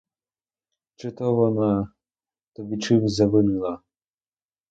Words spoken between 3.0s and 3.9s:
завинила?